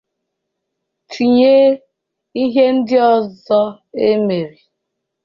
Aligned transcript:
tinyéré 1.09 1.81
ihe 2.43 2.63
ndị 2.75 2.97
ọzọ 3.15 3.61
e 4.05 4.07
mere 4.25 4.57